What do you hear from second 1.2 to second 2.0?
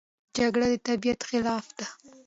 خلاف ده